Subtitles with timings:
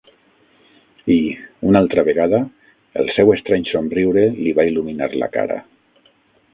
[1.15, 1.17] I,
[1.71, 2.41] una altra vegada,
[3.03, 5.65] el seu estrany somriure li va il·luminar la cara.